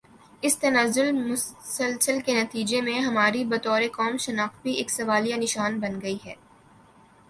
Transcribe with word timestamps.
اس 0.43 0.57
تنزل 0.57 1.11
مسلسل 1.17 2.19
کے 2.25 2.33
نتیجے 2.33 2.81
میں 2.81 2.99
ہماری 2.99 3.43
بطور 3.45 3.81
قوم 3.93 4.17
شناخت 4.17 4.61
بھی 4.61 4.73
ایک 4.73 4.91
سوالیہ 4.91 5.35
نشان 5.35 5.79
بن 5.79 6.01
گئی 6.01 6.17